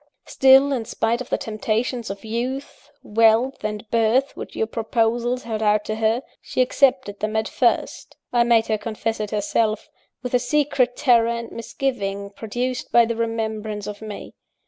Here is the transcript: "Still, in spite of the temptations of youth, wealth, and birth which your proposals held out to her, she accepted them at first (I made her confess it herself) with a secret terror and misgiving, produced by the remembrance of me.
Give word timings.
"Still, 0.25 0.73
in 0.73 0.85
spite 0.85 1.21
of 1.21 1.29
the 1.29 1.37
temptations 1.37 2.09
of 2.09 2.25
youth, 2.25 2.89
wealth, 3.03 3.63
and 3.63 3.87
birth 3.91 4.35
which 4.35 4.55
your 4.55 4.65
proposals 4.65 5.43
held 5.43 5.61
out 5.61 5.85
to 5.85 5.95
her, 5.97 6.23
she 6.41 6.59
accepted 6.59 7.19
them 7.19 7.35
at 7.35 7.47
first 7.47 8.15
(I 8.33 8.43
made 8.43 8.65
her 8.65 8.79
confess 8.79 9.19
it 9.19 9.29
herself) 9.29 9.89
with 10.23 10.33
a 10.33 10.39
secret 10.39 10.95
terror 10.97 11.27
and 11.27 11.51
misgiving, 11.51 12.31
produced 12.31 12.91
by 12.91 13.05
the 13.05 13.15
remembrance 13.15 13.85
of 13.85 14.01
me. 14.01 14.33